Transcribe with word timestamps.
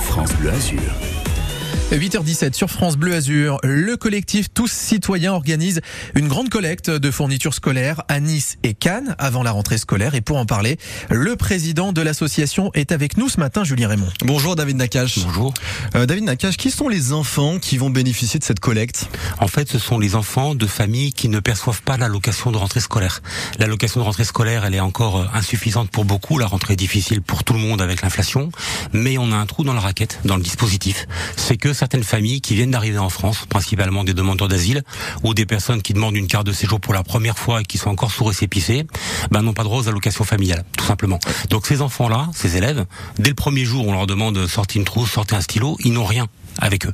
France 0.00 0.32
Bleu 0.34 0.50
Azur. 0.50 1.13
8h17 1.96 2.54
sur 2.54 2.70
France 2.70 2.96
Bleu 2.96 3.14
Azur, 3.14 3.60
le 3.62 3.96
collectif 3.96 4.48
Tous 4.52 4.70
Citoyens 4.70 5.32
organise 5.32 5.80
une 6.16 6.26
grande 6.26 6.48
collecte 6.48 6.90
de 6.90 7.10
fournitures 7.12 7.54
scolaires 7.54 8.02
à 8.08 8.18
Nice 8.18 8.56
et 8.64 8.74
Cannes 8.74 9.14
avant 9.18 9.44
la 9.44 9.52
rentrée 9.52 9.78
scolaire. 9.78 10.16
Et 10.16 10.20
pour 10.20 10.38
en 10.38 10.44
parler, 10.44 10.76
le 11.08 11.36
président 11.36 11.92
de 11.92 12.02
l'association 12.02 12.72
est 12.74 12.90
avec 12.90 13.16
nous 13.16 13.28
ce 13.28 13.38
matin, 13.38 13.62
Julien 13.62 13.86
Raymond. 13.86 14.08
Bonjour 14.24 14.56
David 14.56 14.76
Nakache. 14.76 15.20
Bonjour. 15.20 15.54
Euh, 15.94 16.04
David 16.04 16.24
Nakache, 16.24 16.56
qui 16.56 16.72
sont 16.72 16.88
les 16.88 17.12
enfants 17.12 17.60
qui 17.60 17.78
vont 17.78 17.90
bénéficier 17.90 18.40
de 18.40 18.44
cette 18.44 18.58
collecte? 18.58 19.08
En 19.38 19.46
fait, 19.46 19.68
ce 19.68 19.78
sont 19.78 20.00
les 20.00 20.16
enfants 20.16 20.56
de 20.56 20.66
familles 20.66 21.12
qui 21.12 21.28
ne 21.28 21.38
perçoivent 21.38 21.82
pas 21.82 21.96
l'allocation 21.96 22.50
de 22.50 22.56
rentrée 22.56 22.80
scolaire. 22.80 23.22
L'allocation 23.60 24.00
de 24.00 24.04
rentrée 24.04 24.24
scolaire, 24.24 24.64
elle 24.64 24.74
est 24.74 24.80
encore 24.80 25.18
euh, 25.18 25.26
insuffisante 25.32 25.90
pour 25.90 26.04
beaucoup. 26.04 26.38
La 26.38 26.46
rentrée 26.46 26.72
est 26.72 26.76
difficile 26.76 27.22
pour 27.22 27.44
tout 27.44 27.52
le 27.52 27.60
monde 27.60 27.80
avec 27.80 28.02
l'inflation. 28.02 28.50
Mais 28.92 29.16
on 29.16 29.30
a 29.30 29.36
un 29.36 29.46
trou 29.46 29.62
dans 29.62 29.74
la 29.74 29.80
raquette, 29.80 30.18
dans 30.24 30.36
le 30.36 30.42
dispositif. 30.42 31.06
C'est 31.36 31.56
que 31.56 31.72
certaines 31.84 32.02
familles 32.02 32.40
qui 32.40 32.54
viennent 32.54 32.70
d'arriver 32.70 32.96
en 32.96 33.10
France, 33.10 33.44
principalement 33.46 34.04
des 34.04 34.14
demandeurs 34.14 34.48
d'asile 34.48 34.84
ou 35.22 35.34
des 35.34 35.44
personnes 35.44 35.82
qui 35.82 35.92
demandent 35.92 36.16
une 36.16 36.28
carte 36.28 36.46
de 36.46 36.52
séjour 36.52 36.80
pour 36.80 36.94
la 36.94 37.02
première 37.02 37.38
fois 37.38 37.60
et 37.60 37.64
qui 37.64 37.76
sont 37.76 37.90
encore 37.90 38.10
sous 38.10 38.24
récépissé, 38.24 38.86
ben 39.30 39.42
n'ont 39.42 39.52
pas 39.52 39.64
droit 39.64 39.80
aux 39.80 39.88
allocations 39.88 40.24
familiales, 40.24 40.64
tout 40.78 40.86
simplement. 40.86 41.18
Donc 41.50 41.66
ces 41.66 41.82
enfants-là, 41.82 42.30
ces 42.32 42.56
élèves, 42.56 42.86
dès 43.18 43.28
le 43.28 43.34
premier 43.34 43.66
jour, 43.66 43.86
on 43.86 43.92
leur 43.92 44.06
demande 44.06 44.46
sortez 44.46 44.78
une 44.78 44.86
trousse, 44.86 45.10
sortez 45.10 45.36
un 45.36 45.42
stylo, 45.42 45.76
ils 45.84 45.92
n'ont 45.92 46.06
rien 46.06 46.26
avec 46.60 46.86
eux. 46.86 46.92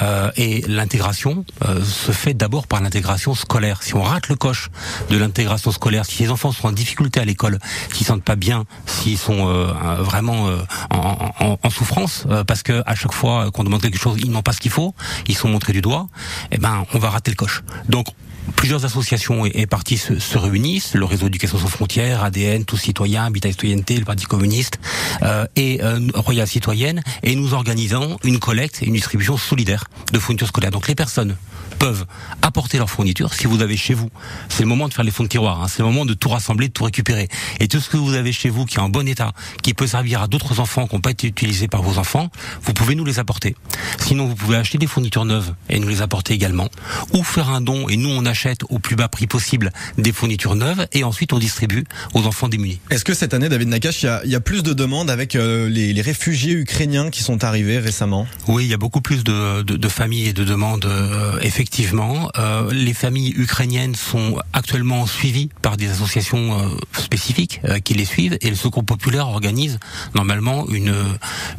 Euh, 0.00 0.30
et 0.36 0.62
l'intégration 0.68 1.44
euh, 1.64 1.82
se 1.84 2.12
fait 2.12 2.34
d'abord 2.34 2.66
par 2.66 2.80
l'intégration 2.80 3.34
scolaire. 3.34 3.82
Si 3.82 3.94
on 3.94 4.02
rate 4.02 4.28
le 4.28 4.36
coche 4.36 4.70
de 5.10 5.16
l'intégration 5.16 5.72
scolaire, 5.72 6.04
si 6.04 6.22
les 6.22 6.30
enfants 6.30 6.52
sont 6.52 6.68
en 6.68 6.72
difficulté 6.72 7.20
à 7.20 7.24
l'école, 7.24 7.58
s'ils 7.92 8.06
sentent 8.06 8.24
pas 8.24 8.36
bien, 8.36 8.64
s'ils 8.86 9.18
sont 9.18 9.48
euh, 9.48 9.72
vraiment 10.00 10.48
en, 10.90 11.32
en, 11.40 11.58
en, 11.62 11.70
souffrance, 11.70 12.26
parce 12.46 12.62
que 12.62 12.82
à 12.86 12.94
chaque 12.94 13.12
fois 13.12 13.50
qu'on 13.50 13.64
demande 13.64 13.82
quelque 13.82 13.98
chose, 13.98 14.18
ils 14.22 14.30
n'ont 14.30 14.42
pas 14.42 14.52
ce 14.52 14.60
qu'il 14.60 14.70
faut, 14.70 14.94
ils 15.26 15.36
sont 15.36 15.48
montrés 15.48 15.72
du 15.72 15.80
doigt, 15.80 16.08
eh 16.50 16.58
ben 16.58 16.84
on 16.92 16.98
va 16.98 17.10
rater 17.10 17.30
le 17.30 17.36
coche. 17.36 17.62
Donc 17.88 18.06
plusieurs 18.56 18.84
associations 18.84 19.44
et, 19.46 19.66
partis 19.66 19.98
se, 19.98 20.18
se, 20.18 20.38
réunissent, 20.38 20.94
le 20.94 21.04
réseau 21.04 21.26
éducation 21.26 21.58
sans 21.58 21.66
frontières, 21.66 22.22
ADN, 22.22 22.64
tous 22.64 22.76
citoyens, 22.76 23.24
Habitat 23.24 23.48
et 23.48 23.52
Citoyenneté, 23.52 23.98
le 23.98 24.04
Parti 24.04 24.24
communiste 24.24 24.78
euh, 25.22 25.46
et 25.56 25.82
euh, 25.82 26.00
Royal 26.14 26.46
Citoyenne, 26.46 27.02
et 27.22 27.34
nous 27.34 27.54
organisons 27.54 28.18
une 28.24 28.38
collecte 28.38 28.82
et 28.82 28.86
une 28.86 28.94
distribution 28.94 29.36
solidaire 29.36 29.84
de 30.12 30.18
fournitures 30.18 30.48
scolaires. 30.48 30.70
Donc 30.70 30.88
les 30.88 30.94
personnes 30.94 31.36
peuvent 31.78 32.06
apporter 32.42 32.78
leurs 32.78 32.90
fournitures. 32.90 33.34
Si 33.34 33.46
vous 33.46 33.60
avez 33.60 33.76
chez 33.76 33.94
vous, 33.94 34.08
c'est 34.48 34.62
le 34.62 34.68
moment 34.68 34.88
de 34.88 34.94
faire 34.94 35.04
les 35.04 35.10
fonds 35.10 35.24
de 35.24 35.28
tiroir, 35.28 35.62
hein, 35.62 35.66
c'est 35.68 35.80
le 35.80 35.86
moment 35.86 36.04
de 36.04 36.14
tout 36.14 36.28
rassembler, 36.28 36.68
de 36.68 36.72
tout 36.72 36.84
récupérer. 36.84 37.28
Et 37.58 37.66
tout 37.66 37.80
ce 37.80 37.88
que 37.88 37.96
vous 37.96 38.14
avez 38.14 38.32
chez 38.32 38.50
vous 38.50 38.66
qui 38.66 38.76
est 38.76 38.80
en 38.80 38.88
bon 38.88 39.08
état, 39.08 39.32
qui 39.62 39.74
peut 39.74 39.88
servir 39.88 40.22
à 40.22 40.28
d'autres 40.28 40.60
enfants 40.60 40.86
qui 40.86 40.94
n'ont 40.94 41.00
pas 41.00 41.10
été 41.10 41.26
utilisés 41.26 41.66
par 41.66 41.82
vos 41.82 41.98
enfants, 41.98 42.28
vous 42.62 42.72
pouvez 42.72 42.94
nous 42.94 43.04
les 43.04 43.18
apporter. 43.18 43.56
Sinon, 43.98 44.26
vous 44.26 44.36
pouvez 44.36 44.56
acheter 44.56 44.78
des 44.78 44.86
fournitures 44.86 45.24
neuves 45.24 45.54
et 45.68 45.80
nous 45.80 45.88
les 45.88 46.02
apporter 46.02 46.34
également, 46.34 46.68
ou 47.14 47.24
faire 47.24 47.50
un 47.50 47.60
don 47.60 47.88
et 47.88 47.96
nous 47.96 48.10
on 48.10 48.26
achète 48.32 48.62
au 48.70 48.78
plus 48.78 48.96
bas 48.96 49.08
prix 49.08 49.26
possible 49.26 49.70
des 49.98 50.10
fournitures 50.10 50.56
neuves 50.56 50.86
et 50.92 51.04
ensuite 51.04 51.34
on 51.34 51.38
distribue 51.38 51.84
aux 52.14 52.26
enfants 52.26 52.48
démunis. 52.48 52.80
Est-ce 52.90 53.04
que 53.04 53.12
cette 53.12 53.34
année, 53.34 53.50
David 53.50 53.68
Nakache, 53.68 54.02
il 54.02 54.06
y 54.06 54.08
a, 54.08 54.22
il 54.24 54.30
y 54.30 54.34
a 54.34 54.40
plus 54.40 54.62
de 54.62 54.72
demandes 54.72 55.10
avec 55.10 55.36
euh, 55.36 55.68
les, 55.68 55.92
les, 55.92 56.02
réfugiés 56.02 56.54
ukrainiens 56.54 57.10
qui 57.10 57.22
sont 57.22 57.44
arrivés 57.44 57.78
récemment? 57.78 58.26
Oui, 58.48 58.64
il 58.64 58.70
y 58.70 58.74
a 58.74 58.78
beaucoup 58.78 59.02
plus 59.02 59.22
de, 59.22 59.62
de, 59.62 59.76
de 59.76 59.88
familles 59.88 60.28
et 60.28 60.32
de 60.32 60.44
demandes 60.44 60.86
euh, 60.86 61.38
effectivement. 61.42 62.30
Euh, 62.38 62.72
les 62.72 62.94
familles 62.94 63.34
ukrainiennes 63.36 63.94
sont 63.94 64.38
actuellement 64.54 65.06
suivies 65.06 65.50
par 65.60 65.76
des 65.76 65.90
associations 65.90 66.42
spécifiques 66.98 67.60
qui 67.84 67.94
les 67.94 68.06
suivent 68.06 68.38
et 68.40 68.48
le 68.48 68.56
Secours 68.56 68.84
populaire 68.84 69.28
organise 69.28 69.78
normalement 70.14 70.66
une 70.70 70.94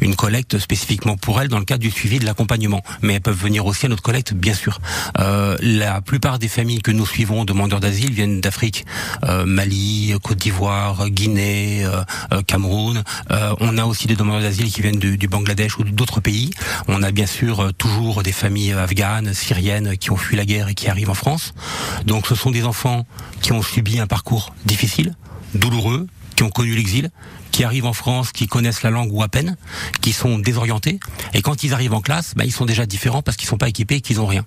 une 0.02 0.16
collecte 0.16 0.58
spécifiquement 0.58 1.18
pour 1.18 1.40
elles 1.40 1.50
dans 1.50 1.60
le 1.60 1.66
cadre 1.66 1.82
du 1.82 1.92
suivi 1.92 2.20
de 2.20 2.26
l'accompagnement. 2.26 2.82
Mais 3.02 3.14
elles 3.14 3.22
peuvent 3.22 3.40
venir 3.40 3.66
aussi 3.66 3.86
à 3.86 3.90
notre 3.90 4.02
collecte, 4.02 4.34
bien 4.34 4.54
sûr. 4.54 4.80
La 5.18 6.02
plupart 6.02 6.40
des 6.40 6.48
familles 6.48 6.62
que 6.81 6.92
nous 6.92 7.06
suivons, 7.06 7.44
demandeurs 7.44 7.80
d'asile, 7.80 8.14
viennent 8.14 8.39
d'Afrique, 8.39 8.85
euh, 9.25 9.46
Mali, 9.46 10.13
Côte 10.24 10.38
d'Ivoire, 10.38 11.09
Guinée, 11.09 11.84
euh, 11.84 12.41
Cameroun. 12.47 13.03
on 13.59 13.78
a 13.78 13.85
aussi 13.85 14.07
des 14.07 14.16
demandeurs 14.16 14.41
d'asile 14.41 14.72
qui 14.72 14.81
viennent 14.81 15.00
du 15.00 15.28
Bangladesh 15.28 15.78
ou 15.78 15.84
d'autres 15.84 16.22
pays. 16.22 16.52
On 16.88 17.03
a 17.03 17.12
bien 17.12 17.25
sûr 17.25 17.73
toujours 17.78 18.23
des 18.23 18.31
familles 18.31 18.73
afghanes, 18.73 19.34
syriennes 19.34 19.97
qui 19.97 20.12
ont 20.12 20.18
fui 20.18 20.38
la 20.38 20.46
guerre 20.46 20.69
et 20.69 20.73
qui 20.73 20.88
arrivent 20.90 21.09
en 21.09 21.16
France. 21.16 21.53
Donc 22.06 22.28
ce 22.28 22.35
sont 22.35 22.52
des 22.52 22.63
enfants 22.63 23.06
qui 23.41 23.52
ont 23.52 23.62
subi 23.62 24.00
un 24.00 24.07
parcours 24.07 24.53
difficile, 24.66 25.16
douloureux, 25.56 26.08
qui 26.36 26.44
ont 26.44 26.50
connu 26.50 26.75
l'exil, 26.75 27.12
qui 27.52 27.64
arrivent 27.64 27.86
en 27.86 27.94
France, 27.94 28.31
qui 28.31 28.47
connaissent 28.47 28.81
la 28.81 28.90
langue 28.90 29.14
ou 29.14 29.22
à 29.22 29.28
peine, 29.28 29.56
qui 30.02 30.12
sont 30.12 30.40
désorientés, 30.40 31.00
et 31.34 31.44
quand 31.44 31.64
ils 31.64 31.74
arrivent 31.74 31.94
en 31.94 32.02
classe, 32.02 32.34
bah, 32.36 32.46
ils 32.46 32.52
sont 32.52 32.66
déjà 32.66 32.88
différents 32.88 33.22
parce 33.22 33.38
qu'ils 33.38 33.47
sont 33.47 33.58
pas 33.58 33.69
équipés 33.69 33.96
et 33.97 34.02
qu'ils 34.02 34.19
ont 34.19 34.25
rien. 34.25 34.44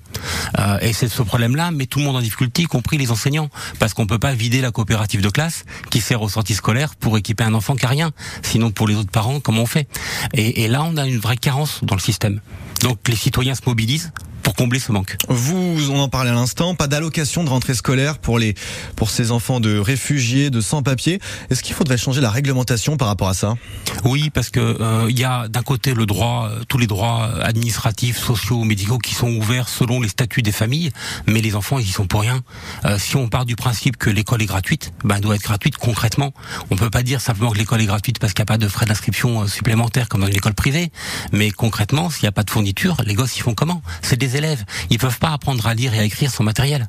Euh, 0.59 0.79
et 0.81 0.93
c'est 0.93 1.09
ce 1.09 1.23
problème-là, 1.23 1.71
mais 1.71 1.87
tout 1.87 2.01
le 2.01 2.05
monde 2.05 2.17
en 2.17 2.21
difficulté, 2.21 2.63
y 2.63 2.67
compris 2.67 2.99
les 2.99 3.13
enseignants, 3.13 3.49
parce 3.79 3.95
qu'on 3.95 4.09
peut 4.09 4.19
pas 4.19 4.35
vider 4.35 4.61
la 4.61 4.73
coopérative 4.73 5.21
de 5.21 5.29
classe 5.29 5.65
qui 5.91 6.01
sert 6.01 6.23
aux 6.23 6.29
sorties 6.29 6.55
scolaires 6.55 6.97
pour 6.97 7.17
équiper 7.17 7.45
un 7.45 7.55
enfant 7.55 7.77
qui 7.77 7.87
a 7.87 7.89
rien. 7.89 8.11
Sinon, 8.43 8.73
pour 8.73 8.89
les 8.89 8.97
autres 8.97 9.13
parents, 9.13 9.39
comment 9.39 9.63
on 9.63 9.67
fait? 9.67 9.89
Et, 10.35 10.65
et 10.65 10.69
là, 10.69 10.83
on 10.83 10.97
a 10.97 11.07
une 11.07 11.19
vraie 11.19 11.37
carence 11.37 11.81
dans 11.83 11.95
le 11.95 12.01
système. 12.01 12.41
Donc 12.83 12.99
les 13.09 13.17
citoyens 13.17 13.55
se 13.55 13.63
mobilisent 13.65 14.13
pour 14.47 14.55
combler 14.55 14.79
ce 14.79 14.93
manque. 14.93 15.17
Vous, 15.29 15.91
on 15.91 15.99
en 15.99 16.09
parlait 16.09 16.31
à 16.31 16.35
l'instant, 16.35 16.77
pas 16.77 16.87
d'allocation 16.87 17.43
de 17.43 17.49
rentrée 17.49 17.75
scolaire 17.75 18.17
pour 18.19 18.39
les 18.39 18.55
pour 18.95 19.11
ces 19.11 19.33
enfants 19.33 19.59
de 19.59 19.77
réfugiés, 19.77 20.51
de 20.51 20.61
sans-papiers. 20.61 21.19
Est-ce 21.51 21.65
qu'il 21.65 21.75
faudrait 21.75 21.99
changer 21.99 22.21
la 22.21 22.31
réglementation 22.31 22.97
par 22.97 23.09
rapport 23.09 23.29
à 23.29 23.35
ça? 23.35 23.57
Oui, 24.05 24.31
parce 24.31 24.51
que 24.51 24.61
euh, 24.61 25.07
il 25.11 25.19
y 25.19 25.25
a 25.25 25.49
d'un 25.49 25.63
côté 25.63 25.95
le 25.95 26.07
droit, 26.07 26.49
euh, 26.49 26.63
tous 26.69 26.79
les 26.79 26.87
droits 26.87 27.29
administratifs, 27.43 28.19
sociaux, 28.19 28.63
médicaux 28.63 28.99
qui 28.99 29.17
sont 29.17 29.31
ouverts 29.31 29.69
selon 29.69 30.01
les 30.01 30.09
statuts 30.09 30.43
des 30.43 30.53
familles, 30.53 30.93
mais 31.27 31.41
les 31.41 31.57
enfants 31.57 31.81
ils 31.81 31.89
y 31.89 31.91
sont 31.91 32.07
pour 32.07 32.21
rien. 32.21 32.41
Euh, 32.85 33.01
si 33.01 33.17
on 33.17 33.29
part 33.29 33.47
du 33.47 33.57
principe 33.57 33.97
que 33.97 34.11
l'école 34.11 34.43
est 34.43 34.47
gratuite, 34.47 34.93
ben 35.03 35.17
elle 35.17 35.23
doit 35.23 35.35
être 35.35 35.43
gratuite 35.43 35.77
concrètement. 35.77 36.33
On 36.71 36.77
peut 36.77 36.91
pas 36.91 37.03
dire 37.03 37.21
simplement 37.21 37.51
que 37.51 37.59
l'école 37.59 37.81
est 37.81 37.87
gratuite 37.87 38.21
parce 38.21 38.33
qu'il 38.33 38.43
n'y 38.43 38.47
a 38.47 38.53
pas 38.55 38.59
de 38.59 38.69
frais 38.69 38.87
d'inscription 38.87 39.43
euh, 39.43 39.47
supplémentaires 39.49 40.09
comme 40.09 40.21
dans 40.21 40.29
une 40.29 40.37
école 40.37 40.55
privée, 40.55 40.93
mais 41.33 41.51
concrètement, 41.51 42.11
s'il 42.11 42.23
n'y 42.23 42.29
a 42.29 42.33
pas 42.33 42.45
de 42.45 42.51
fourniture, 42.51 43.03
les 43.05 43.15
gosses 43.15 43.37
ils 43.37 43.43
font 43.43 43.55
comment? 43.55 43.83
C'est 44.03 44.17
des 44.17 44.37
élèves. 44.37 44.46
Ils 44.91 44.99
peuvent 44.99 45.19
pas 45.19 45.33
apprendre 45.33 45.67
à 45.67 45.75
lire 45.75 45.95
et 45.95 45.99
à 45.99 46.05
écrire 46.05 46.31
son 46.31 46.43
matériel. 46.43 46.89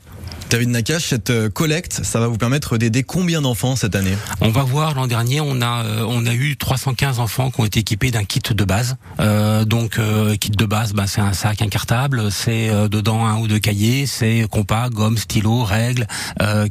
David 0.50 0.70
Nakache, 0.70 1.08
cette 1.08 1.30
euh, 1.30 1.50
collecte, 1.50 2.04
ça 2.04 2.22
va 2.22 2.28
vous 2.28 2.38
permettre 2.38 2.78
d'aider 2.78 3.04
combien 3.04 3.42
d'enfants 3.42 3.76
cette 3.76 3.96
année? 3.96 4.16
On 4.40 4.50
va 4.50 4.64
voir. 4.64 4.96
L'an 4.96 5.06
dernier, 5.06 5.42
on 5.42 5.62
a 5.62 5.84
euh, 5.84 6.06
on 6.08 6.26
a 6.26 6.34
eu 6.34 6.56
315 6.56 7.20
enfants 7.20 7.52
qui 7.52 7.60
ont 7.60 7.66
été 7.66 7.82
équipés 7.82 8.12
d'un 8.12 8.24
kit 8.24 8.40
de 8.40 8.64
base. 8.64 8.96
Euh, 9.20 9.66
donc 9.66 10.00
euh, 10.00 10.36
kit 10.38 10.52
de 10.52 10.66
base, 10.66 10.94
bah, 10.94 11.06
c'est 11.06 11.20
un 11.20 11.34
sac 11.34 11.62
incartable, 11.62 12.32
c'est 12.32 12.70
euh, 12.70 12.88
dedans 12.88 13.26
un 13.26 13.38
ou 13.40 13.48
deux 13.48 13.60
cahiers, 13.60 14.06
c'est 14.06 14.46
compas, 14.50 14.90
gomme, 14.90 15.18
stylo, 15.18 15.64
règles, 15.64 16.08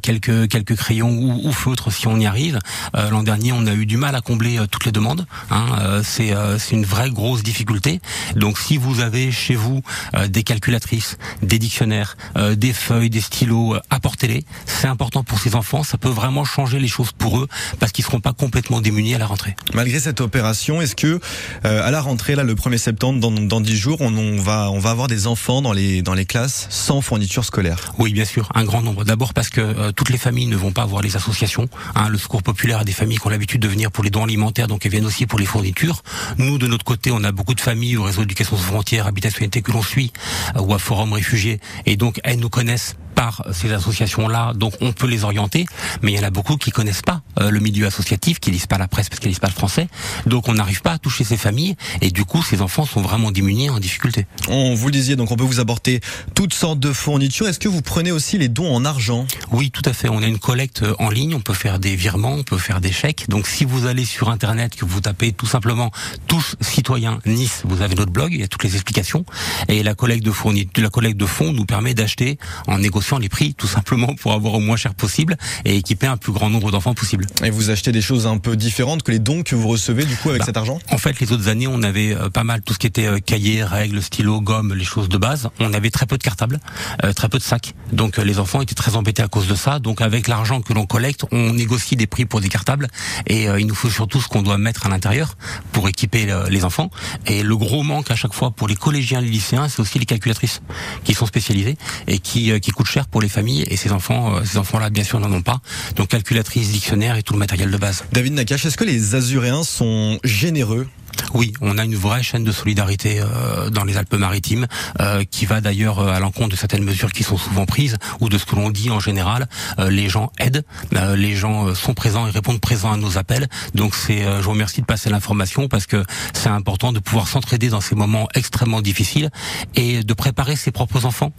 quelques 0.03 0.49
quelques 0.49 0.77
crayons 0.77 1.11
ou, 1.11 1.49
ou, 1.49 1.53
feutres 1.53 1.93
si 1.93 2.07
on 2.07 2.19
y 2.19 2.27
arrive. 2.27 2.59
L'an 2.95 3.23
dernier, 3.23 3.53
on 3.53 3.67
a 3.67 3.75
eu 3.75 3.85
du 3.85 3.97
mal 3.97 4.15
à 4.15 4.21
combler 4.21 4.59
toutes 4.71 4.85
les 4.85 4.93
demandes. 4.93 5.27
Hein, 5.51 6.01
c'est 6.03 6.33
c'est 6.59 6.75
une 6.75 6.85
vraie 6.85 7.11
grosse 7.11 7.43
difficulté. 7.43 8.01
Donc 8.37 8.59
si 8.59 8.77
vous 8.77 9.01
avez 9.01 9.31
chez 9.31 9.55
vous 9.55 9.83
des 10.29 10.43
calculatrices, 10.43 11.19
des 11.43 11.59
dictionnaires, 11.59 12.17
des 12.57 12.73
feuilles, 12.73 13.11
des 13.11 13.21
stylos 13.21 13.66
euh, 13.75 13.81
apportez-les. 13.91 14.45
C'est 14.67 14.89
important 14.89 15.25
pour 15.25 15.39
ces 15.39 15.55
enfants. 15.55 15.83
Ça 15.83 15.99
peut 15.99 16.09
vraiment 16.09 16.45
changer 16.45 16.79
les 16.79 16.89
choses 16.89 17.13
pour 17.13 17.39
eux 17.39 17.49
parce 17.79 17.93
qu'ils 17.93 18.05
seront 18.05 18.21
pas 18.21 18.33
complètement 18.33 18.81
démunis 18.81 19.15
à 19.15 19.19
la 19.19 19.27
rentrée. 19.27 19.57
Malgré 19.75 20.01
cette 20.01 20.21
opération, 20.21 20.81
est-ce 20.81 20.97
que 20.97 21.21
euh, 21.65 21.87
à 21.87 21.91
la 21.91 22.01
rentrée, 22.01 22.35
là, 22.35 22.43
le 22.43 22.55
1er 22.55 22.79
septembre, 22.79 23.21
dans, 23.21 23.31
dans 23.31 23.61
10 23.61 23.77
jours, 23.77 23.99
on, 24.01 24.17
on, 24.17 24.41
va 24.41 24.71
on 24.71 24.79
va 24.79 24.91
avoir 24.91 25.09
des 25.09 25.27
enfants 25.27 25.63
dans 25.63 25.73
les 25.73 26.03
dans 26.03 26.15
les 26.15 26.25
classes 26.25 26.67
sans 26.71 27.01
fourniture 27.01 27.45
scolaire? 27.45 27.93
Oui, 27.99 28.13
bien 28.13 28.25
sûr, 28.25 28.49
un 28.55 28.65
grand 28.65 28.83
nombre. 28.83 29.05
D'abord 29.05 29.35
parce 29.35 29.49
que 29.49 29.61
euh, 29.61 29.93
toutes 29.93 30.11
les 30.11 30.19
familles 30.19 30.47
ne 30.47 30.57
vont 30.57 30.73
pas 30.73 30.85
voir 30.85 31.03
les 31.03 31.17
associations. 31.17 31.69
Hein, 31.95 32.09
le 32.09 32.19
Secours 32.19 32.43
populaire 32.43 32.81
a 32.81 32.85
des 32.85 32.93
familles 32.93 33.19
qui 33.19 33.27
ont 33.27 33.31
l'habitude 33.31 33.61
de 33.61 33.69
venir 33.69 33.91
pour 33.91 34.05
les 34.05 34.11
dons 34.11 34.25
alimentaires, 34.25 34.67
donc 34.67 34.85
elles 34.85 34.93
viennent 34.93 35.07
aussi 35.07 35.27
pour 35.27 35.39
les 35.39 35.47
fournitures. 35.47 36.03
Nous, 36.39 36.59
de 36.59 36.67
notre 36.67 36.85
côté, 36.85 37.11
on 37.11 37.23
a 37.25 37.33
beaucoup 37.33 37.55
de 37.55 37.61
familles 37.61 37.97
au 37.97 38.05
réseau 38.05 38.23
d'éducation 38.23 38.57
sans 38.57 38.63
frontières, 38.63 39.07
Habitation 39.07 39.41
Unité 39.41 39.63
que 39.63 39.73
l'on 39.73 39.83
suit, 39.83 40.13
ou 40.59 40.75
à 40.75 40.79
Forum 40.79 41.13
Réfugiés, 41.13 41.61
et 41.87 41.97
donc 41.97 42.21
elles 42.25 42.39
nous 42.39 42.51
connaissent 42.51 42.97
par 43.17 43.43
ces 43.51 43.73
associations-là, 43.73 44.53
donc 44.55 44.75
on 44.81 44.93
peut 44.93 45.09
les 45.09 45.25
orienter, 45.25 45.67
mais 46.03 46.13
il 46.13 46.17
y 46.17 46.21
en 46.21 46.23
a 46.23 46.31
beaucoup 46.31 46.57
qui 46.57 46.71
connaissent 46.71 47.03
pas 47.03 47.23
euh, 47.41 47.51
le 47.51 47.61
milieu 47.61 47.87
associatif, 47.87 48.39
qui 48.39 48.51
lisent 48.51 48.67
pas 48.67 48.79
la 48.79 48.89
presse 48.89 49.09
parce 49.09 49.19
qu'ils 49.19 49.31
lisent 49.31 49.41
pas 49.41 49.49
le 49.49 49.55
français, 49.55 49.89
donc 50.27 50.49
on 50.49 50.55
n'arrive 50.55 50.83
pas 50.83 50.93
à 50.93 50.99
toucher 50.99 51.25
ces 51.25 51.39
familles, 51.39 51.77
et 52.03 52.11
du 52.11 52.25
coup 52.25 52.43
ces 52.43 52.61
enfants 52.61 52.85
sont 52.85 53.01
vraiment 53.01 53.33
démunis, 53.33 53.71
en 53.71 53.81
difficulté. 53.81 54.27
On 54.49 54.75
vous 54.75 54.87
le 54.89 54.93
disiez, 54.93 55.17
donc 55.17 55.33
on 55.33 55.37
peut 55.37 55.45
vous 55.45 55.61
apporter 55.61 56.01
toutes 56.35 56.53
sortes 56.53 56.79
de 56.79 56.93
fournitures. 56.93 57.49
Est-ce 57.49 57.59
que 57.59 57.69
vous 57.69 57.81
prenez 57.81 58.13
aussi 58.13 58.37
les 58.37 58.49
dons 58.49 58.73
en 58.73 58.85
argent? 58.85 59.27
Oui, 59.51 59.71
tout 59.71 59.83
à 59.87 59.95
fait. 59.95 60.11
On 60.11 60.23
a 60.23 60.27
une 60.27 60.39
collecte 60.39 60.85
en 60.99 61.09
ligne, 61.09 61.35
on 61.35 61.41
peut 61.41 61.55
faire 61.55 61.79
des 61.79 61.97
virements, 61.97 62.35
on 62.35 62.43
peut 62.43 62.59
faire 62.59 62.83
des 62.83 62.93
chèques. 62.93 63.31
Donc 63.31 63.47
si 63.47 63.65
vous 63.65 63.87
allez 63.87 64.05
sur 64.05 64.29
internet, 64.29 64.77
que 64.77 64.85
vous 64.85 65.01
tapez 65.01 65.33
tout 65.33 65.47
simplement 65.47 65.91
tous 66.27 66.57
citoyens 66.61 67.19
Nice, 67.25 67.63
vous 67.65 67.81
avez 67.81 67.95
notre 67.95 68.13
blog, 68.13 68.33
il 68.33 68.41
y 68.41 68.45
a 68.45 68.49
toutes 68.49 68.65
les 68.65 68.75
explications, 68.75 69.25
et 69.69 69.83
la 69.83 69.95
collecte 69.95 70.25
de 70.25 70.33
fournitures, 70.33 70.85
la 70.85 70.91
collecte 70.91 71.17
de 71.17 71.27
fonds 71.27 71.55
nous 71.55 71.65
permet 71.65 71.95
d'acheter 71.95 72.39
en 72.67 72.77
négociation 72.79 73.06
négociant 73.07 73.19
les 73.19 73.29
prix 73.29 73.55
tout 73.55 73.69
simplement 73.69 74.15
pour 74.15 74.33
avoir 74.33 74.55
au 74.55 74.61
moins 74.61 74.77
cher 74.77 74.95
possible 74.95 75.37
et 75.65 75.77
équiper 75.77 76.07
un 76.07 76.17
plus 76.17 76.33
grand 76.33 76.51
nombre 76.51 76.73
d'enfants 76.73 76.95
possible. 76.95 77.27
Et 77.45 77.51
vous 77.51 77.71
achetez 77.71 77.93
des 77.93 78.01
choses 78.03 78.27
un 78.27 78.39
peu 78.39 78.57
différentes 78.57 79.03
que 79.03 79.13
les 79.13 79.19
dons 79.21 79.43
que 79.43 79.55
vous 79.55 79.69
recevez 79.69 80.05
du 80.05 80.17
coup 80.17 80.31
avec 80.31 80.41
Bah, 80.41 80.47
cet 80.47 80.57
argent? 80.57 80.79
En 80.91 80.99
fait, 80.99 81.21
les 81.21 81.31
autres 81.33 81.49
années, 81.49 81.69
on 81.69 81.83
avait 81.83 82.15
euh, 82.15 82.31
pas 82.31 82.43
mal 82.43 82.63
tout 82.63 82.73
ce 82.75 82.79
qui 82.79 82.87
était 82.87 83.07
euh, 83.07 83.19
cahiers, 83.19 83.63
règles, 83.63 84.03
stylos, 84.03 84.41
gomme, 84.41 84.75
les 84.75 84.85
choses 84.85 85.09
de 85.09 85.19
base. 85.19 85.49
On 85.61 85.73
avait 85.73 85.91
très 85.91 86.07
peu 86.07 86.19
de 86.19 86.23
cartables, 86.23 86.59
euh, 87.05 87.13
très 87.13 87.29
peu 87.29 87.39
de 87.39 87.43
sacs. 87.45 87.75
Donc 87.93 88.17
les 88.17 88.39
enfants 88.39 88.61
étaient 88.61 88.75
très 88.75 88.97
embêtés 88.97 89.23
à 89.23 89.29
cause 89.29 89.47
de 89.47 89.55
ça. 89.55 89.79
Donc 89.79 90.01
avec 90.01 90.27
l'argent 90.27 90.61
que 90.61 90.73
l'on 90.73 90.87
collecte, 90.87 91.25
on 91.31 91.53
négocie 91.53 91.95
des 91.97 92.09
prix 92.09 92.25
pour 92.25 92.41
des 92.41 92.49
cartables 92.49 92.89
et 93.27 93.45
il 93.45 93.67
nous 93.67 93.75
faut 93.75 93.91
surtout 93.91 94.21
ce 94.21 94.29
qu'on 94.29 94.43
doit 94.43 94.59
mettre 94.59 94.87
à 94.87 94.89
l'intérieur 94.89 95.37
pour 95.73 95.89
équiper 95.89 96.27
les 96.49 96.65
enfants. 96.65 96.91
Et 97.27 97.43
le 97.43 97.57
gros 97.57 97.83
manque 97.83 98.11
à 98.11 98.17
chaque 98.17 98.35
fois 98.35 98.51
pour 98.51 98.67
les 98.69 98.75
collégiens, 98.75 99.21
les 99.21 99.29
lycéens, 99.29 99.69
c'est 99.69 99.81
aussi 99.81 99.99
les 99.99 100.07
calculatrices 100.07 100.63
qui 101.05 101.15
sont 101.15 101.27
spécialisées 101.27 101.77
et 102.07 102.19
qui 102.19 102.59
qui 102.61 102.71
coûtent 102.73 102.89
cher 102.89 102.96
pour 103.05 103.21
les 103.21 103.29
familles. 103.29 103.65
Et 103.69 103.77
ces 103.77 103.93
enfants, 103.93 104.37
euh, 104.37 104.45
ces 104.45 104.59
enfants-là, 104.59 104.91
bien 104.91 105.05
sûr, 105.05 105.21
n'en 105.21 105.33
ont 105.33 105.43
pas. 105.43 105.61
Donc 105.97 106.09
calculatrice, 106.09 106.71
dictionnaire 106.71 107.17
et 107.17 107.23
tout 107.23 107.35
le 107.35 107.39
matériel 107.39 107.71
de 107.71 107.77
base. 107.77 108.05
David 108.13 108.35
Nakache, 108.35 108.65
est-ce 108.65 108.77
que 108.77 108.85
les 108.85 109.15
Azuréens 109.15 109.65
sont 109.65 110.19
généreux? 110.25 110.87
Oui, 111.35 111.53
on 111.61 111.79
a 111.79 111.85
une 111.85 111.95
vraie 111.95 112.23
chaîne 112.23 112.45
de 112.45 112.53
solidarité 112.53 113.21
euh, 113.21 113.71
dans 113.71 113.85
les 113.85 113.97
Alpes-Maritimes 113.97 114.67
euh, 115.01 115.25
qui 115.25 115.47
va 115.47 115.61
d'ailleurs 115.61 115.99
euh, 115.99 116.13
à 116.13 116.21
l'encontre 116.21 116.51
de 116.51 116.57
certaines 116.57 116.85
mesures 116.85 117.13
qui 117.13 117.23
sont 117.23 117.37
souvent 117.37 117.67
prises 117.67 117.97
ou 118.21 118.29
de 118.29 118.39
ce 118.39 118.45
que 118.45 118.57
l'on 118.57 118.71
dit 118.71 118.91
en 118.91 119.01
général. 119.01 119.49
Les 119.79 120.09
gens 120.09 120.31
aident, 120.39 120.65
les 120.93 121.35
gens 121.35 121.75
sont 121.75 121.95
présents 121.95 122.27
et 122.27 122.31
répondent 122.31 122.61
présents 122.61 122.93
à 122.93 122.97
nos 122.97 123.19
appels. 123.19 123.49
Donc 123.75 123.95
c'est, 123.95 124.23
je 124.23 124.43
vous 124.43 124.51
remercie 124.51 124.81
de 124.81 124.87
passer 124.87 125.11
l'information 125.11 125.69
parce 125.69 125.87
que 125.87 126.05
c'est 126.33 126.49
important 126.49 126.93
de 126.93 126.99
pouvoir 126.99 127.29
s'entraider 127.29 127.69
dans 127.69 127.81
ces 127.81 127.95
moments 127.95 128.29
extrêmement 128.35 128.81
difficiles 128.81 129.31
et 129.75 130.03
de 130.03 130.15
préparer 130.15 130.57
ses 130.57 130.71
propres 130.71 131.05
enfants 131.05 131.33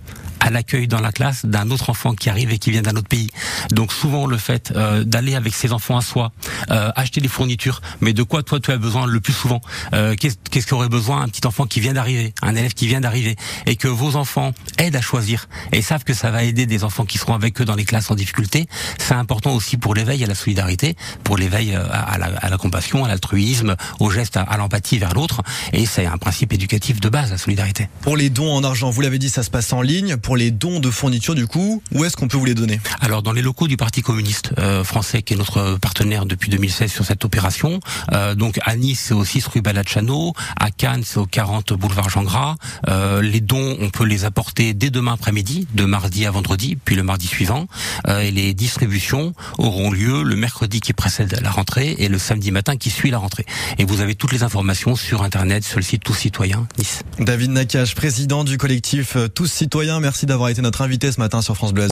à 0.48 0.50
l'accueil 0.50 0.88
dans 0.88 1.02
la 1.02 1.12
classe 1.12 1.46
d'un 1.46 1.70
autre 1.72 1.90
enfant 1.90 2.14
qui 2.14 2.30
arrive 2.30 2.52
et 2.54 2.58
qui 2.58 2.72
vient 2.72 2.82
d'un 2.82 2.96
autre 2.96 3.10
pays. 3.10 3.30
Donc 3.72 3.92
souvent 3.92 4.26
le 4.28 4.38
fait 4.38 4.72
euh, 4.76 5.04
d'aller 5.04 5.36
avec 5.36 5.54
ses 5.54 5.74
enfants 5.74 5.98
à 5.98 6.02
soi, 6.02 6.32
euh, 6.72 6.90
acheter 6.96 7.20
des 7.20 7.28
fournitures, 7.28 7.82
mais 8.00 8.14
de 8.14 8.24
quoi 8.24 8.44
toi 8.44 8.62
tu 8.62 8.72
as 8.72 8.78
besoin 8.78 9.06
le 9.08 9.20
plus 9.20 9.34
souvent 9.34 9.60
euh, 9.94 10.16
Qu'est-ce 10.16 10.68
qu'aurait 10.68 10.88
besoin 10.88 11.22
un 11.22 11.28
petit 11.28 11.46
enfant 11.46 11.66
qui 11.66 11.82
vient 11.82 11.94
d'arriver, 11.94 12.34
un 12.42 12.56
élève 12.56 12.74
qui 12.74 12.88
vient 12.88 13.02
d'arriver, 13.02 13.36
et 13.66 13.76
que 13.76 13.90
vos 13.90 14.16
enfants 14.16 14.54
aident 14.78 14.96
à 14.96 15.02
choisir 15.02 15.50
et 15.74 15.82
savent 15.82 16.06
que 16.06 16.14
ça 16.14 16.32
va 16.32 16.44
aider 16.44 16.66
des 16.66 16.86
enfants 16.86 17.04
qui 17.04 17.18
seront 17.18 17.34
avec 17.34 17.60
eux 17.60 17.66
dans 17.66 17.76
les 17.76 17.86
classes 17.86 18.10
en 18.10 18.16
difficulté? 18.16 18.68
C'est 19.00 19.16
important 19.16 19.54
aussi 19.54 19.76
pour 19.76 19.96
l'éveil 19.96 20.24
à 20.24 20.28
la 20.28 20.36
solidarité, 20.36 20.96
pour 21.26 21.38
l'éveil 21.38 21.76
euh, 21.76 21.86
à, 21.92 22.14
à 22.14 22.18
la, 22.18 22.28
à 22.28 22.50
la 22.50 22.58
compassion, 22.58 23.04
à 23.04 23.10
l'altruisme, 23.10 23.76
au 24.00 24.10
geste, 24.12 24.38
à, 24.38 24.44
à 24.44 24.56
l'empathie 24.56 24.98
vers 24.98 25.14
l'autre. 25.14 25.42
Et 25.74 25.86
c'est 25.86 26.06
un 26.06 26.18
principe 26.18 26.54
éducatif 26.54 27.02
de 27.02 27.10
base, 27.10 27.32
la 27.32 27.38
solidarité. 27.38 27.90
Pour 28.00 28.16
les 28.16 28.30
dons 28.30 28.54
en 28.54 28.64
argent, 28.64 28.90
vous 28.90 29.02
l'avez 29.02 29.20
dit, 29.20 29.30
ça 29.30 29.44
se 29.44 29.50
passe 29.50 29.74
en 29.74 29.82
ligne. 29.82 30.16
Pour 30.16 30.37
les 30.38 30.52
dons 30.52 30.80
de 30.80 30.90
fournitures, 30.90 31.36
du 31.36 31.48
coup, 31.48 31.82
où 31.94 32.06
est-ce 32.06 32.16
qu'on 32.16 32.28
peut 32.28 32.38
vous 32.38 32.46
les 32.46 32.54
donner? 32.54 32.80
Alors 33.02 33.24
dans 33.24 33.34
les 33.34 33.42
locaux 33.42 33.68
du 33.68 33.76
Parti 33.76 34.02
communiste 34.02 34.52
euh, 34.60 34.84
français, 34.84 35.22
qui 35.22 35.34
est 35.34 35.38
notre 35.38 35.78
partenaire 35.80 36.26
depuis 36.26 36.50
2016 36.50 36.92
sur 36.92 37.06
cette 37.06 37.26
opération, 37.26 37.80
euh, 38.14 38.36
donc 38.36 38.60
à 38.64 38.76
Nice 38.76 39.06
c'est 39.08 39.14
au 39.14 39.26
6 39.26 39.48
rue 39.48 39.62
Balachano, 39.62 40.34
à 40.60 40.72
Cannes 40.72 41.02
c'est 41.04 41.18
au 41.18 41.26
40 41.26 41.74
boulevard 41.74 42.10
Jean 42.10 42.24
Gras. 42.24 42.56
Euh, 42.88 43.22
les 43.22 43.42
dons 43.42 43.78
on 43.80 43.90
peut 43.90 44.06
les 44.06 44.26
apporter 44.26 44.74
dès 44.74 44.90
demain 44.90 45.14
après-midi, 45.14 45.68
de 45.74 45.86
mardi 45.86 46.26
à 46.26 46.32
vendredi, 46.32 46.76
puis 46.76 46.96
le 46.96 47.04
mardi 47.04 47.28
suivant, 47.28 47.68
et 48.08 48.32
les 48.32 48.54
distributions 48.54 49.34
auront 49.58 49.92
lieu 49.92 50.24
le 50.24 50.36
mercredi 50.36 50.80
qui 50.80 50.94
précède 50.94 51.40
la 51.42 51.50
rentrée 51.50 51.96
et 51.98 52.08
le 52.08 52.20
samedi 52.20 52.52
matin 52.52 52.78
qui 52.78 52.90
suit 52.90 53.10
la 53.10 53.18
rentrée. 53.18 53.46
Et 53.80 53.86
vous 53.86 54.02
avez 54.02 54.16
toutes 54.16 54.32
les 54.32 54.44
informations 54.44 54.96
sur 54.96 55.24
internet 55.24 55.64
sur 55.64 55.78
le 55.78 55.84
site 55.84 56.04
Tous 56.04 56.14
Citoyens 56.14 56.68
Nice. 56.78 57.02
David 57.20 57.52
Nakache, 57.52 57.96
président 57.96 58.44
du 58.44 58.58
collectif 58.58 59.18
Tous 59.34 59.52
Citoyens, 59.52 60.00
merci 60.00 60.27
d'avoir 60.28 60.50
été 60.50 60.62
notre 60.62 60.82
invité 60.82 61.12
ce 61.12 61.20
matin 61.20 61.42
sur 61.42 61.56
France 61.56 61.74
Bleu. 61.74 61.86